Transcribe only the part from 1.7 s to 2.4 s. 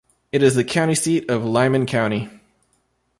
County.